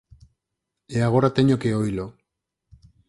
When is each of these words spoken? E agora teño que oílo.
E 0.95 0.97
agora 1.07 1.33
teño 1.37 1.59
que 1.61 1.75
oílo. 1.81 2.07